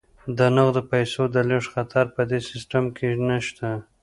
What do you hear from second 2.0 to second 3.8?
په دې سیستم کې نشته.